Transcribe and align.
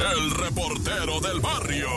el 0.00 0.30
reportero 0.30 1.20
del 1.20 1.40
barrio. 1.40 1.88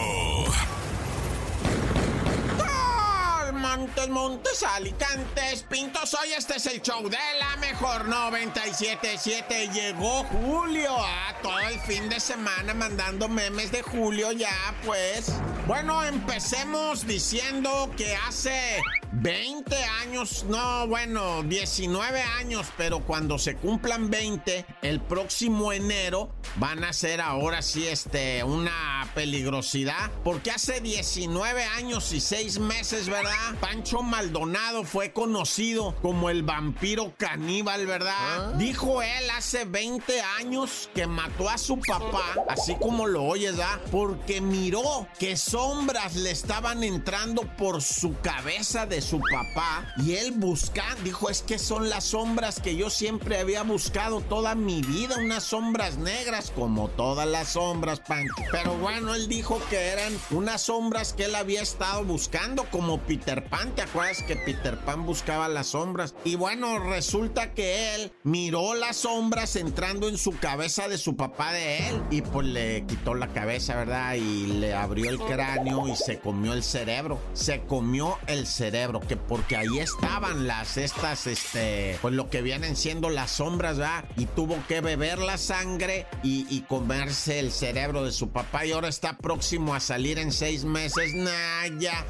Montes, 3.54 4.10
Montes, 4.10 4.64
Alicantes, 4.64 5.64
Pintos. 5.64 6.14
Hoy 6.16 6.34
este 6.38 6.58
es 6.58 6.66
el 6.66 6.82
show 6.82 7.08
de 7.08 7.18
la 7.40 7.56
mejor 7.58 8.06
97.7. 8.08 9.72
Llegó 9.72 10.24
Julio 10.26 10.98
a 10.98 11.30
ah, 11.30 11.36
todo 11.42 11.60
el 11.60 11.80
fin 11.80 12.10
de 12.10 12.20
semana 12.20 12.74
mandando 12.74 13.30
memes 13.30 13.72
de 13.72 13.82
Julio 13.82 14.32
ya, 14.32 14.76
pues. 14.86 15.32
Bueno, 15.68 16.04
empecemos 16.04 17.06
diciendo 17.06 17.90
que 17.96 18.16
hace 18.16 18.82
20 19.14 19.76
años, 20.02 20.46
no, 20.48 20.88
bueno, 20.88 21.44
19 21.44 22.22
años, 22.40 22.68
pero 22.78 23.02
cuando 23.02 23.38
se 23.38 23.56
cumplan 23.56 24.10
20, 24.10 24.66
el 24.82 25.02
próximo 25.02 25.74
enero 25.74 26.30
van 26.56 26.84
a 26.84 26.94
ser 26.94 27.20
ahora 27.20 27.62
sí 27.62 27.86
este 27.88 28.44
una 28.44 29.10
peligrosidad, 29.14 30.10
porque 30.24 30.52
hace 30.52 30.80
19 30.80 31.64
años 31.64 32.14
y 32.14 32.22
6 32.22 32.60
meses, 32.60 33.10
¿verdad? 33.10 33.56
Pancho 33.60 34.02
Maldonado 34.02 34.86
fue 34.86 35.12
conocido 35.12 35.96
como 36.02 36.30
el 36.30 36.44
vampiro 36.44 37.14
caníbal, 37.18 37.86
¿verdad? 37.88 38.14
¿Ah? 38.18 38.54
Dijo 38.58 39.02
él 39.02 39.30
hace 39.36 39.66
20 39.66 40.22
años 40.40 40.90
que 40.96 41.06
mató 41.06 41.50
a 41.50 41.58
su 41.58 41.80
papá, 41.80 42.46
así 42.48 42.76
como 42.76 43.08
lo 43.08 43.24
oyes, 43.24 43.58
¿verdad? 43.58 43.82
Porque 43.92 44.40
miró 44.40 45.08
que 45.20 45.36
sombras 45.36 46.16
le 46.16 46.32
estaban 46.32 46.84
entrando 46.84 47.42
por 47.58 47.82
su 47.82 48.18
cabeza 48.22 48.86
de 48.86 49.01
su 49.02 49.20
papá 49.20 49.94
y 49.98 50.14
él 50.16 50.32
busca, 50.32 50.84
dijo, 51.04 51.30
es 51.30 51.42
que 51.42 51.60
son 51.60 51.90
las 51.90 52.06
sombras 52.06 52.60
que 52.60 52.76
yo 52.76 52.90
siempre 52.90 53.40
había 53.40 53.64
buscado 53.64 54.22
toda 54.22 54.56
mi 54.56 54.82
vida, 54.82 55.18
unas 55.18 55.44
sombras 55.44 55.98
negras 55.98 56.52
como 56.56 56.90
todas 56.90 57.28
las 57.28 57.50
sombras, 57.50 58.00
Pancho. 58.00 58.34
Pero 58.52 58.78
bueno, 58.78 59.16
él 59.16 59.28
dijo 59.28 59.60
que 59.70 59.78
eran 59.78 60.14
unas 60.32 60.62
sombras 60.62 61.14
que 61.14 61.26
él 61.26 61.36
había 61.36 61.62
estado 61.62 62.04
buscando 62.04 62.66
como 62.66 63.00
Peter 63.00 63.44
Pan, 63.46 63.74
¿te 63.76 63.82
acuerdas 63.82 64.24
que 64.24 64.36
Peter 64.36 64.78
Pan 64.80 65.06
buscaba 65.06 65.48
las 65.48 65.68
sombras? 65.68 66.16
Y 66.24 66.36
bueno, 66.36 66.80
resulta 66.80 67.54
que 67.54 67.96
él 67.96 68.12
miró 68.24 68.74
las 68.74 68.98
sombras 68.98 69.56
entrando 69.56 70.08
en 70.08 70.18
su 70.18 70.38
cabeza 70.38 70.88
de 70.88 70.98
su 70.98 71.16
papá 71.16 71.54
de 71.54 71.90
él 71.90 72.02
y 72.10 72.22
pues 72.22 72.48
le 72.48 72.86
quitó 72.86 73.16
la 73.16 73.28
cabeza, 73.28 73.76
¿verdad? 73.76 74.16
Y 74.16 74.48
le 74.48 74.74
abrió 74.74 75.10
el 75.10 75.20
cráneo 75.20 75.88
y 75.88 75.96
se 75.96 76.20
comió 76.20 76.54
el 76.54 76.64
cerebro. 76.64 77.20
Se 77.34 77.62
comió 77.62 78.18
el 78.28 78.48
cerebro, 78.48 78.91
que 79.00 79.16
porque 79.16 79.56
ahí 79.56 79.80
estaban 79.80 80.48
las, 80.48 80.78
estas, 80.78 81.28
este, 81.28 81.98
pues 82.02 82.14
lo 82.14 82.30
que 82.30 82.42
vienen 82.42 82.76
siendo 82.76 83.10
las 83.10 83.32
sombras, 83.32 83.78
¿verdad? 83.78 84.06
Y 84.18 84.26
tuvo 84.26 84.58
que 84.68 84.82
beber 84.82 85.20
la 85.20 85.38
sangre 85.38 86.06
y, 86.24 86.62
comerse 86.68 87.40
el 87.40 87.52
cerebro 87.52 88.04
de 88.04 88.12
su 88.12 88.30
papá 88.30 88.66
y 88.66 88.72
ahora 88.72 88.88
está 88.88 89.18
próximo 89.18 89.74
a 89.74 89.80
salir 89.80 90.20
en 90.20 90.32
seis 90.32 90.64
meses. 90.64 91.14
Nah, 91.16 91.68
ya. 91.80 92.06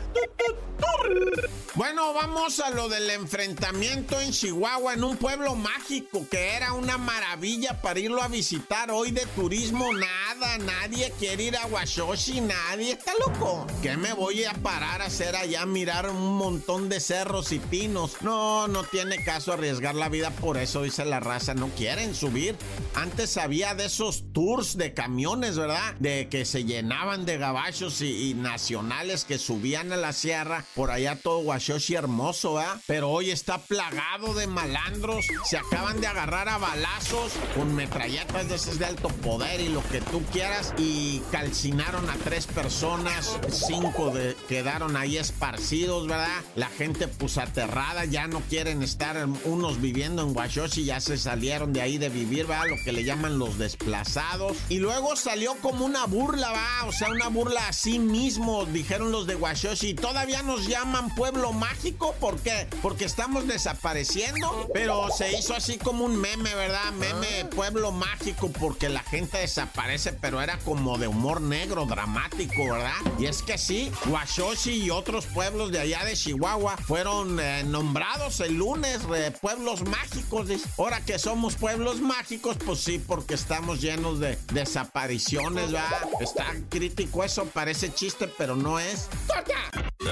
Bueno, 1.74 2.14
vamos 2.14 2.60
a 2.60 2.70
lo 2.70 2.90
del 2.90 3.10
enfrentamiento 3.10 4.20
en 4.20 4.34
Chihuahua, 4.34 4.94
en 4.94 5.06
un 5.06 5.16
pueblo 5.16 5.56
mágico 5.56 6.28
que 6.30 6.58
era 6.58 6.74
una 6.74 6.98
maravilla 6.98 7.82
para 7.82 7.98
irlo 7.98 8.22
a 8.22 8.28
visitar 8.28 8.92
hoy 8.92 9.12
de 9.12 9.26
turismo. 9.38 9.88
Nada, 9.94 10.58
nadie 10.58 11.14
quiere 11.18 11.44
ir 11.44 11.56
a 11.56 11.66
Washoshi, 11.68 12.42
nadie 12.42 12.92
está 12.92 13.14
loco. 13.26 13.66
¿Qué 13.82 13.96
me 13.96 14.12
voy 14.12 14.44
a 14.44 14.54
parar 14.56 15.02
a 15.02 15.06
hacer 15.06 15.34
allá? 15.38 15.66
Mirar 15.66 16.10
un 16.10 16.36
montón 16.36 16.90
de 16.90 17.00
cerros 17.00 17.54
y 17.54 17.60
pinos. 17.60 18.22
No, 18.22 18.68
no 18.68 18.84
tiene 18.84 19.24
caso 19.24 19.54
arriesgar 19.54 19.96
la 19.96 20.10
vida, 20.10 20.30
por 20.30 20.58
eso 20.58 20.84
dice 20.84 21.06
la 21.06 21.22
raza, 21.22 21.54
no 21.54 21.70
quieren 21.70 22.14
subir. 22.16 22.58
Antes 22.96 23.38
había 23.38 23.76
de 23.76 23.86
esos 23.86 24.34
tours 24.34 24.76
de 24.76 24.94
camiones, 24.94 25.58
¿verdad? 25.58 25.94
De 26.00 26.28
que 26.28 26.44
se 26.44 26.66
llenaban 26.66 27.26
de 27.26 27.38
gabachos 27.38 28.02
y, 28.02 28.34
nacionales 28.34 29.24
que 29.24 29.38
subían 29.38 29.94
a 29.94 29.98
la 29.98 30.12
sierra, 30.12 30.66
por 30.76 30.92
allá 30.92 31.16
todo 31.16 31.40
Washoshi 31.62 31.94
hermoso, 31.94 32.56
¿verdad? 32.56 32.82
Pero 32.88 33.12
hoy 33.12 33.30
está 33.30 33.60
plagado 33.60 34.34
de 34.34 34.48
malandros, 34.48 35.28
se 35.46 35.58
acaban 35.58 36.02
de 36.02 36.08
agarrar 36.08 36.50
a 36.50 36.58
balazos 36.58 37.34
con 37.56 37.76
metralletas 37.76 38.50
de 38.50 38.56
esos 38.56 38.80
de 38.80 38.86
alto 38.86 39.10
poder 39.10 39.62
y 39.62 39.70
lo 39.70 39.88
que 39.90 40.02
tú 40.02 40.24
quieras 40.32 40.74
y 40.80 41.20
calcinaron 41.32 42.10
a 42.10 42.16
tres 42.16 42.48
personas, 42.48 43.38
cinco 43.52 44.12
quedaron 44.50 44.98
ahí 44.98 45.18
esparcidos, 45.18 46.08
¿verdad? 46.08 46.42
La 46.56 46.68
gente 46.68 47.08
pues 47.08 47.38
aterrada, 47.38 48.06
ya 48.06 48.26
no 48.26 48.40
quieren 48.50 48.82
estar 48.82 49.24
unos 49.46 49.80
viviendo 49.80 50.24
en 50.24 50.36
Washoshi, 50.36 50.86
ya 50.86 51.00
se 51.00 51.16
salieron 51.16 51.74
de 51.74 51.82
ahí 51.82 52.00
de 52.00 52.10
vivir, 52.10 52.48
¿verdad? 52.48 52.70
Lo 52.70 52.76
que 52.84 52.92
le 52.92 53.04
llaman 53.04 53.38
los 53.38 53.60
desplazados. 53.60 54.58
Y 54.68 54.80
luego 54.80 55.16
salió 55.16 55.54
como 55.62 55.86
una 55.86 56.08
burla, 56.08 56.52
¿va? 56.52 56.88
O 56.88 56.92
sea, 56.92 57.12
una 57.12 57.28
burla 57.28 57.68
a 57.68 57.74
sí 57.74 58.00
mismo, 58.00 58.66
dijeron 58.66 59.12
los 59.12 59.28
de 59.28 59.36
Washoshi. 59.36 59.94
Todavía 59.94 60.42
nos 60.42 60.66
llaman 60.68 61.14
pueblo 61.14 61.51
mágico, 61.52 62.14
¿por 62.20 62.40
qué? 62.40 62.68
Porque 62.82 63.06
estamos 63.06 63.48
desapareciendo. 63.48 64.70
Pero 64.74 65.08
se 65.16 65.38
hizo 65.38 65.56
así 65.56 65.78
como 65.78 66.06
un 66.06 66.18
meme, 66.20 66.54
¿verdad? 66.56 66.92
Meme 66.94 67.42
ah. 67.44 67.50
pueblo 67.50 67.92
mágico 67.92 68.52
porque 68.60 68.90
la 68.90 69.04
gente 69.04 69.38
desaparece, 69.40 70.14
pero 70.14 70.42
era 70.42 70.58
como 70.60 70.98
de 70.98 71.08
humor 71.08 71.42
negro, 71.42 71.86
dramático, 71.86 72.72
¿verdad? 72.72 72.92
Y 73.20 73.26
es 73.26 73.42
que 73.42 73.58
sí, 73.58 73.92
Washoshi 74.08 74.84
y 74.84 74.90
otros 74.90 75.26
pueblos 75.26 75.72
de 75.72 75.80
allá 75.80 76.04
de 76.06 76.16
Chihuahua 76.16 76.78
fueron 76.78 77.40
eh, 77.40 77.64
nombrados 77.64 78.40
el 78.40 78.56
lunes 78.56 79.02
eh, 79.16 79.32
pueblos 79.40 79.84
mágicos. 79.84 80.50
Ahora 80.78 81.02
que 81.02 81.20
somos 81.20 81.56
pueblos 81.56 82.02
mágicos, 82.02 82.58
pues 82.66 82.80
sí, 82.80 83.00
porque 83.00 83.34
estamos 83.34 83.82
llenos 83.82 84.20
de 84.20 84.38
desapariciones, 84.54 85.72
¿verdad? 85.72 86.08
Está 86.20 86.46
crítico 86.70 87.24
eso, 87.24 87.46
parece 87.46 87.94
chiste, 87.94 88.28
pero 88.38 88.56
no 88.56 88.80
es. 88.80 89.10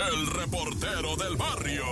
El 0.07 0.27
reportero 0.27 1.15
del 1.17 1.35
barrio. 1.35 1.85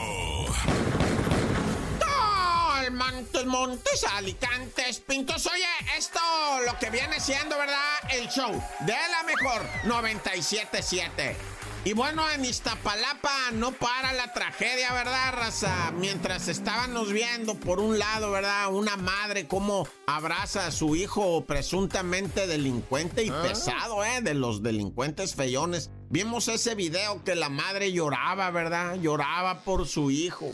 Montes, 2.92 3.46
Montes, 3.46 4.06
Alicantes, 4.16 5.00
Pintos. 5.02 5.46
Oye, 5.48 5.66
esto 5.98 6.20
lo 6.66 6.78
que 6.80 6.90
viene 6.90 7.20
siendo, 7.20 7.58
¿verdad? 7.58 7.76
El 8.12 8.28
show 8.30 8.52
de 8.52 8.94
la 8.94 9.24
mejor 9.24 9.62
977. 9.86 11.36
Y 11.84 11.94
bueno, 11.94 12.30
en 12.32 12.44
Iztapalapa 12.44 13.52
no 13.54 13.72
para 13.72 14.14
la 14.14 14.34
tragedia, 14.34 14.92
¿verdad, 14.94 15.34
raza? 15.34 15.92
Mientras 15.92 16.48
estábamos 16.48 17.14
viendo, 17.14 17.56
por 17.56 17.80
un 17.80 17.98
lado, 18.00 18.32
¿verdad? 18.32 18.74
Una 18.74 18.98
madre 18.98 19.48
cómo 19.48 19.88
abraza 20.06 20.68
a 20.68 20.72
su 20.72 20.96
hijo 20.96 21.46
presuntamente 21.46 22.48
delincuente 22.48 23.24
y 23.24 23.30
ah. 23.30 23.42
pesado, 23.42 24.04
¿eh? 24.04 24.22
De 24.22 24.34
los 24.34 24.64
delincuentes 24.64 25.36
feyones. 25.36 25.90
Vimos 26.10 26.48
ese 26.48 26.74
video 26.74 27.22
que 27.26 27.36
la 27.36 27.50
madre 27.50 27.92
lloraba, 27.92 28.50
¿verdad? 28.52 28.96
Lloraba 28.96 29.60
por 29.60 29.86
su 29.88 30.10
hijo. 30.10 30.52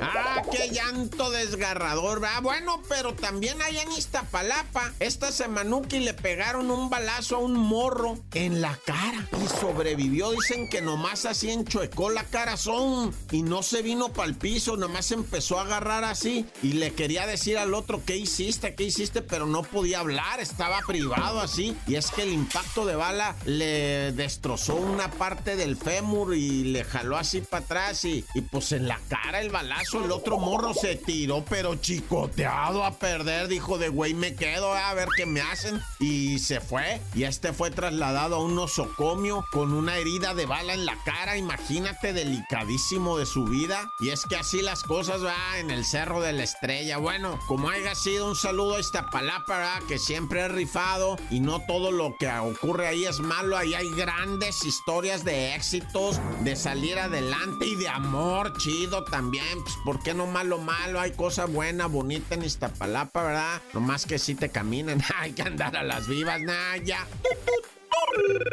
Ah, 0.00 0.42
qué 0.50 0.70
llanto 0.70 1.30
desgarrador, 1.30 2.20
¿verdad? 2.20 2.42
Bueno, 2.42 2.82
pero 2.88 3.14
también 3.14 3.60
allá 3.62 3.82
en 3.82 3.92
Iztapalapa, 3.92 4.92
esta 5.00 5.30
semanuki 5.32 6.00
le 6.00 6.14
pegaron 6.14 6.70
un 6.70 6.88
balazo 6.88 7.36
a 7.36 7.38
un 7.40 7.54
morro 7.54 8.18
en 8.32 8.60
la 8.60 8.78
cara 8.84 9.28
y 9.42 9.46
sobrevivió. 9.60 10.30
Dicen 10.30 10.68
que 10.68 10.80
nomás 10.80 11.26
así 11.26 11.50
enchuecó 11.50 12.10
la 12.10 12.24
cara 12.24 12.56
son 12.56 13.14
y 13.30 13.42
no 13.42 13.62
se 13.62 13.82
vino 13.82 14.12
para 14.12 14.28
el 14.28 14.36
piso, 14.36 14.76
nomás 14.76 15.10
empezó 15.12 15.58
a 15.58 15.62
agarrar 15.62 16.04
así 16.04 16.46
y 16.62 16.72
le 16.74 16.92
quería 16.94 17.26
decir 17.26 17.58
al 17.58 17.74
otro 17.74 18.02
qué 18.04 18.16
hiciste, 18.16 18.74
qué 18.74 18.84
hiciste, 18.84 19.22
pero 19.22 19.46
no 19.46 19.62
podía 19.62 20.00
hablar, 20.00 20.40
estaba 20.40 20.80
privado 20.86 21.40
así. 21.40 21.76
Y 21.86 21.96
es 21.96 22.10
que 22.10 22.22
el 22.22 22.32
impacto 22.32 22.86
de 22.86 22.96
bala 22.96 23.36
le 23.44 24.12
destrozó 24.12 24.76
una 24.76 25.10
parte 25.10 25.56
del 25.56 25.76
fémur 25.76 26.34
y 26.34 26.64
le 26.64 26.84
jaló 26.84 27.16
así 27.16 27.40
para 27.40 27.64
atrás 27.64 27.89
y, 28.04 28.24
pues 28.50 28.70
en 28.70 28.86
la 28.86 29.00
cara 29.08 29.40
el 29.40 29.50
balazo, 29.50 30.04
el 30.04 30.12
otro 30.12 30.38
morro 30.38 30.74
se 30.74 30.94
tiró, 30.94 31.44
pero 31.48 31.74
chicoteado 31.74 32.84
a 32.84 32.92
perder. 32.92 33.48
Dijo 33.48 33.78
de 33.78 33.88
güey, 33.88 34.14
me 34.14 34.36
quedo 34.36 34.72
a 34.72 34.94
ver 34.94 35.08
qué 35.16 35.26
me 35.26 35.40
hacen. 35.40 35.80
Y 35.98 36.38
se 36.38 36.60
fue. 36.60 37.00
Y 37.14 37.24
este 37.24 37.52
fue 37.52 37.70
trasladado 37.72 38.36
a 38.36 38.44
un 38.44 38.54
nosocomio 38.54 39.44
con 39.50 39.72
una 39.72 39.96
herida 39.96 40.34
de 40.34 40.46
bala 40.46 40.72
en 40.74 40.86
la 40.86 40.96
cara. 41.04 41.36
Imagínate, 41.36 42.12
delicadísimo 42.12 43.18
de 43.18 43.26
su 43.26 43.44
vida. 43.44 43.90
Y 43.98 44.10
es 44.10 44.24
que 44.24 44.36
así 44.36 44.62
las 44.62 44.84
cosas 44.84 45.24
va 45.24 45.58
en 45.58 45.70
el 45.70 45.84
cerro 45.84 46.20
de 46.20 46.32
la 46.32 46.44
estrella. 46.44 46.98
Bueno, 46.98 47.40
como 47.48 47.70
haya 47.70 47.96
sido, 47.96 48.28
un 48.28 48.36
saludo 48.36 48.76
a 48.76 48.80
esta 48.80 49.10
palabra 49.10 49.80
que 49.88 49.98
siempre 49.98 50.42
he 50.42 50.48
rifado. 50.48 51.16
Y 51.28 51.40
no 51.40 51.60
todo 51.66 51.90
lo 51.90 52.14
que 52.18 52.30
ocurre 52.30 52.86
ahí 52.86 53.04
es 53.04 53.18
malo. 53.18 53.56
Ahí 53.56 53.74
hay 53.74 53.90
grandes 53.90 54.64
historias 54.64 55.24
de 55.24 55.56
éxitos, 55.56 56.20
de 56.44 56.54
salir 56.54 57.00
adelante 57.00 57.66
y 57.66 57.79
de 57.80 57.88
amor 57.88 58.56
chido 58.58 59.02
también. 59.04 59.62
Pues, 59.62 59.74
¿por 59.84 60.02
qué 60.02 60.14
no 60.14 60.26
malo, 60.26 60.58
malo? 60.58 61.00
Hay 61.00 61.12
cosa 61.12 61.46
buena, 61.46 61.86
bonita 61.86 62.34
en 62.34 62.44
Iztapalapa, 62.44 63.22
¿verdad? 63.22 63.62
Nomás 63.72 64.06
que 64.06 64.18
si 64.18 64.34
te 64.34 64.50
caminan, 64.50 65.02
hay 65.16 65.32
que 65.32 65.42
andar 65.42 65.74
a 65.76 65.82
las 65.82 66.06
vivas, 66.06 66.40
nah, 66.42 66.76
ya. 66.76 67.06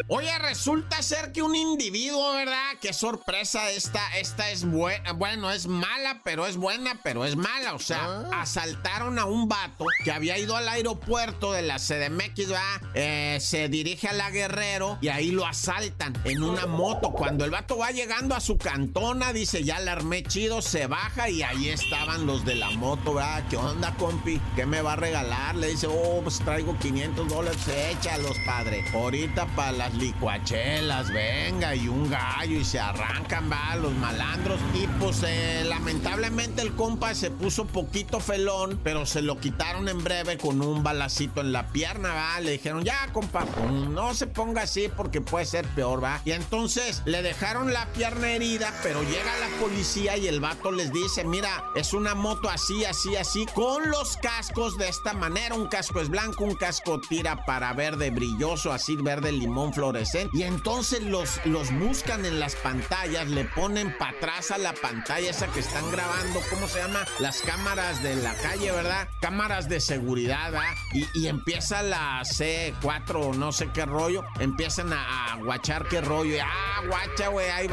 Oye, 0.09 0.37
resulta 0.39 1.01
ser 1.01 1.31
que 1.31 1.41
un 1.41 1.55
individuo, 1.55 2.33
¿verdad? 2.33 2.73
Qué 2.81 2.93
sorpresa 2.93 3.69
esta, 3.71 4.17
esta 4.17 4.49
es 4.51 4.63
buena, 4.63 5.11
bueno, 5.13 5.51
es 5.51 5.67
mala, 5.67 6.21
pero 6.23 6.47
es 6.47 6.55
buena, 6.55 6.99
pero 7.03 7.25
es 7.25 7.35
mala. 7.35 7.73
O 7.73 7.79
sea, 7.79 8.05
ah. 8.31 8.41
asaltaron 8.41 9.19
a 9.19 9.25
un 9.25 9.47
vato 9.47 9.85
que 10.03 10.11
había 10.11 10.37
ido 10.37 10.55
al 10.55 10.69
aeropuerto 10.69 11.51
de 11.51 11.61
la 11.61 11.77
CDMX, 11.77 12.47
¿verdad? 12.47 12.81
Eh, 12.93 13.37
se 13.41 13.67
dirige 13.67 14.07
a 14.07 14.13
la 14.13 14.29
Guerrero 14.29 14.97
y 15.01 15.09
ahí 15.09 15.31
lo 15.31 15.45
asaltan 15.45 16.13
en 16.23 16.43
una 16.43 16.65
moto. 16.65 17.11
Cuando 17.11 17.43
el 17.43 17.51
vato 17.51 17.77
va 17.77 17.91
llegando 17.91 18.35
a 18.35 18.39
su 18.39 18.57
cantona, 18.57 19.33
dice, 19.33 19.63
ya 19.63 19.79
la 19.79 19.93
armé 19.93 20.23
chido, 20.23 20.61
se 20.61 20.87
baja 20.87 21.29
y 21.29 21.43
ahí 21.43 21.69
estaban 21.69 22.25
los 22.25 22.45
de 22.45 22.55
la 22.55 22.71
moto, 22.71 23.15
¿verdad? 23.15 23.43
¿Qué 23.49 23.57
onda, 23.57 23.93
compi? 23.95 24.39
¿Qué 24.55 24.65
me 24.65 24.81
va 24.81 24.93
a 24.93 24.95
regalar? 24.95 25.55
Le 25.55 25.67
dice, 25.67 25.87
oh, 25.87 26.21
pues 26.23 26.39
traigo 26.39 26.77
500 26.79 27.27
dólares, 27.27 27.67
échalos, 27.67 28.37
padre. 28.45 28.85
Ahorita 28.93 29.45
las 29.57 29.93
licuachelas, 29.95 31.11
venga, 31.11 31.75
y 31.75 31.87
un 31.87 32.09
gallo, 32.09 32.59
y 32.59 32.63
se 32.63 32.79
arrancan, 32.79 33.49
va, 33.51 33.75
los 33.75 33.91
malandros. 33.93 34.59
Y 34.73 34.85
pues 34.99 35.23
eh, 35.27 35.65
lamentablemente 35.67 36.61
el 36.61 36.73
compa 36.75 37.15
se 37.15 37.31
puso 37.31 37.65
poquito 37.65 38.19
felón, 38.19 38.79
pero 38.83 39.05
se 39.05 39.21
lo 39.23 39.39
quitaron 39.39 39.89
en 39.89 40.03
breve 40.03 40.37
con 40.37 40.61
un 40.61 40.83
balacito 40.83 41.41
en 41.41 41.51
la 41.51 41.67
pierna, 41.67 42.13
va. 42.13 42.39
Le 42.39 42.51
dijeron, 42.51 42.83
ya, 42.83 43.07
compa, 43.11 43.45
no 43.89 44.13
se 44.13 44.27
ponga 44.27 44.61
así 44.61 44.89
porque 44.95 45.21
puede 45.21 45.45
ser 45.45 45.67
peor, 45.69 46.03
va. 46.03 46.21
Y 46.23 46.31
entonces 46.31 47.01
le 47.05 47.23
dejaron 47.23 47.73
la 47.73 47.87
pierna 47.93 48.31
herida, 48.31 48.71
pero 48.83 49.01
llega 49.01 49.37
la 49.39 49.49
policía 49.59 50.17
y 50.17 50.27
el 50.27 50.39
vato 50.39 50.71
les 50.71 50.93
dice, 50.93 51.23
mira, 51.23 51.65
es 51.75 51.93
una 51.93 52.13
moto 52.13 52.47
así, 52.49 52.85
así, 52.85 53.15
así, 53.15 53.47
con 53.55 53.89
los 53.89 54.17
cascos 54.17 54.77
de 54.77 54.87
esta 54.87 55.13
manera. 55.13 55.55
Un 55.55 55.67
casco 55.67 55.99
es 55.99 56.09
blanco, 56.09 56.43
un 56.43 56.55
casco 56.55 57.01
tira 57.01 57.43
para 57.45 57.73
verde 57.73 58.11
brilloso, 58.11 58.71
así 58.71 58.95
verde 58.95 59.31
limón 59.37 59.73
fluorescente. 59.73 60.37
Y 60.37 60.43
entonces 60.43 61.01
los, 61.03 61.39
los 61.45 61.71
buscan 61.79 62.25
en 62.25 62.39
las 62.39 62.55
pantallas, 62.55 63.29
le 63.29 63.45
ponen 63.45 63.95
para 63.97 64.17
atrás 64.17 64.51
a 64.51 64.57
la 64.57 64.73
pantalla 64.73 65.29
esa 65.29 65.47
que 65.47 65.59
están 65.59 65.89
grabando, 65.91 66.39
¿cómo 66.49 66.67
se 66.67 66.79
llama? 66.79 67.05
Las 67.19 67.41
cámaras 67.41 68.01
de 68.03 68.15
la 68.15 68.33
calle, 68.35 68.71
¿verdad? 68.71 69.07
Cámaras 69.21 69.69
de 69.69 69.79
seguridad, 69.79 70.51
¿verdad? 70.51 70.73
Y, 70.93 71.27
empieza 71.27 71.81
la 71.83 72.21
C4, 72.21 73.35
no 73.35 73.51
sé 73.51 73.69
qué 73.73 73.85
rollo, 73.85 74.23
empiezan 74.39 74.93
a, 74.93 75.37
guachar 75.43 75.87
qué 75.87 76.01
rollo. 76.01 76.35
Y, 76.35 76.39
ah, 76.39 76.81
guacha, 76.87 77.27
güey, 77.27 77.49
ahí 77.49 77.67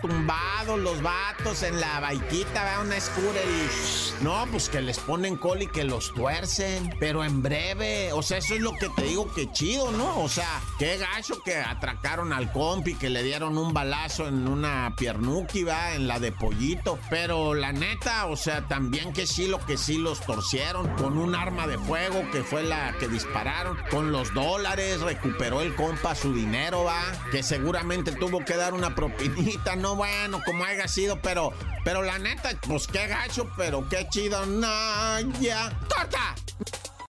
tumbados 0.00 0.78
los 0.78 1.02
vatos 1.02 1.62
en 1.62 1.80
la 1.80 2.00
baiquita, 2.00 2.64
¿verdad? 2.64 2.82
Una 2.82 3.00
scooter 3.00 3.44
y... 3.44 4.22
No, 4.22 4.46
pues 4.50 4.68
que 4.68 4.80
les 4.80 4.98
ponen 4.98 5.36
col 5.36 5.62
y 5.62 5.66
que 5.66 5.84
los 5.84 6.14
tuercen, 6.14 6.94
pero 7.00 7.24
en 7.24 7.42
breve, 7.42 8.12
o 8.12 8.22
sea, 8.22 8.38
eso 8.38 8.54
es 8.54 8.60
lo 8.60 8.72
que 8.72 8.88
te 8.90 9.02
digo 9.02 9.32
que 9.34 9.50
chido, 9.50 9.90
¿no? 9.90 10.20
O 10.20 10.28
sea, 10.28 10.60
qué 10.78 10.96
gacho 10.96 11.42
que 11.42 11.56
atracaron 11.56 12.32
al 12.32 12.52
compi, 12.52 12.94
que 12.94 13.10
le 13.10 13.22
dieron 13.22 13.58
un 13.58 13.72
balazo 13.72 14.28
en 14.28 14.46
una 14.46 14.94
piernuki, 14.96 15.64
va, 15.64 15.94
en 15.94 16.06
la 16.06 16.20
de 16.20 16.30
pollito. 16.30 16.98
Pero 17.10 17.54
la 17.54 17.72
neta, 17.72 18.26
o 18.26 18.36
sea, 18.36 18.68
también 18.68 19.12
que 19.12 19.26
sí, 19.26 19.48
lo 19.48 19.58
que 19.66 19.76
sí 19.76 19.98
los 19.98 20.20
torcieron 20.20 20.88
con 20.96 21.18
un 21.18 21.34
arma 21.34 21.66
de 21.66 21.78
fuego 21.78 22.22
que 22.30 22.44
fue 22.44 22.62
la 22.62 22.94
que 22.98 23.08
dispararon, 23.08 23.76
con 23.90 24.12
los 24.12 24.32
dólares, 24.34 25.00
recuperó 25.00 25.62
el 25.62 25.74
compa 25.74 26.14
su 26.14 26.32
dinero, 26.32 26.84
va, 26.84 27.02
que 27.32 27.42
seguramente 27.42 28.12
tuvo 28.12 28.44
que 28.44 28.56
dar 28.56 28.74
una 28.74 28.94
propinita, 28.94 29.71
no 29.76 29.96
bueno, 29.96 30.40
como 30.44 30.64
haya 30.64 30.88
sido, 30.88 31.20
pero, 31.20 31.52
pero 31.84 32.02
la 32.02 32.18
neta, 32.18 32.50
pues 32.66 32.86
qué 32.86 33.06
gacho, 33.06 33.50
pero 33.56 33.88
qué 33.88 34.06
chido, 34.10 34.44
no, 34.46 35.20
ya, 35.40 35.72
corta. 35.88 36.34